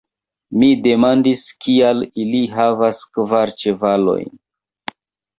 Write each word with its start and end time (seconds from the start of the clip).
Mi 0.59 0.67
demandis, 0.85 1.43
kial 1.65 1.99
ili 2.23 2.41
havas 2.53 3.01
kvar 3.17 3.53
ĉevalojn. 3.65 4.33